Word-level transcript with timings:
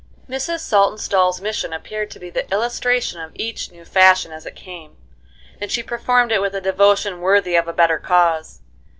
Mrs. 0.27 0.61
Saltonstall's 0.61 1.41
mission 1.41 1.71
appeared 1.73 2.09
to 2.09 2.17
be 2.19 2.31
the 2.31 2.49
illustration 2.51 3.21
of 3.21 3.33
each 3.35 3.71
new 3.71 3.85
fashion 3.85 4.31
as 4.31 4.47
it 4.47 4.55
came, 4.55 4.97
and 5.61 5.71
she 5.71 5.83
performed 5.83 6.31
it 6.31 6.41
with 6.41 6.55
a 6.55 6.59
devotion 6.59 7.21
worthy 7.21 7.55
of 7.55 7.67
a 7.67 7.71
better 7.73 7.99
cause. 7.99 8.61